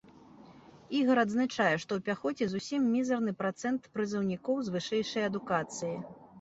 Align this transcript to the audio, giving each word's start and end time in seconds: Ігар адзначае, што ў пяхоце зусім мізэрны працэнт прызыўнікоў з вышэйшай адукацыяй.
Ігар 0.99 1.21
адзначае, 1.23 1.75
што 1.83 1.91
ў 1.99 2.07
пяхоце 2.07 2.49
зусім 2.55 2.81
мізэрны 2.95 3.35
працэнт 3.45 3.81
прызыўнікоў 3.99 4.55
з 4.67 4.77
вышэйшай 4.77 5.31
адукацыяй. 5.33 5.99